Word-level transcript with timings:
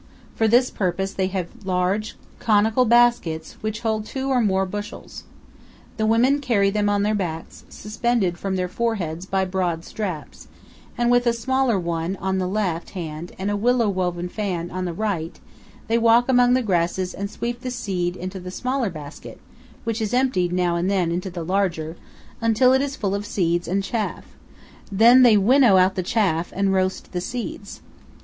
For 0.33 0.47
this 0.47 0.71
purpose 0.71 1.13
they 1.13 1.27
have 1.27 1.63
large 1.63 2.15
conical 2.39 2.85
baskets, 2.85 3.57
which 3.61 3.81
hold 3.81 4.03
two 4.03 4.29
or 4.29 4.41
more 4.41 4.65
bushels. 4.65 5.25
The 5.97 6.07
women 6.07 6.39
carry 6.39 6.71
them 6.71 6.89
on 6.89 7.03
their 7.03 7.13
backs, 7.13 7.65
suspended 7.69 8.35
from 8.39 8.55
their 8.55 8.67
foreheads 8.67 9.27
by 9.27 9.45
broad 9.45 9.85
straps, 9.85 10.47
and 10.97 11.11
with 11.11 11.27
a 11.27 11.33
smaller 11.33 11.77
one 11.79 12.17
in 12.19 12.37
the 12.39 12.47
left 12.47 12.89
hand 12.97 13.33
and 13.37 13.51
a 13.51 13.55
willow 13.55 13.89
woven 13.89 14.27
fan 14.27 14.71
in 14.71 14.85
the 14.85 14.91
right 14.93 15.39
they 15.87 15.99
walk 15.99 16.27
among 16.27 16.55
the 16.55 16.63
grasses 16.63 17.13
and 17.13 17.29
sweep 17.29 17.59
the 17.61 17.69
seed 17.69 18.15
into 18.15 18.39
the 18.39 18.49
smaller 18.49 18.89
basket, 18.89 19.39
which 19.83 20.01
is 20.01 20.15
emptied 20.15 20.51
now 20.51 20.75
and 20.77 20.89
then 20.89 21.11
into 21.11 21.29
the 21.29 21.43
larger, 21.45 21.95
until 22.41 22.73
it 22.73 22.81
is 22.81 22.95
full 22.95 23.13
of 23.13 23.23
seeds 23.27 23.67
and 23.67 23.83
chaff; 23.83 24.35
then 24.91 25.21
they 25.21 25.37
winnow 25.37 25.77
out 25.77 25.93
the 25.93 26.01
chaff 26.01 26.51
and 26.55 26.73
roast 26.73 27.11
the 27.11 27.21
seeds. 27.21 27.81